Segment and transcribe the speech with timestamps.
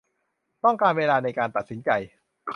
[0.63, 1.89] ต้องการเวลาในการตัดสินใจ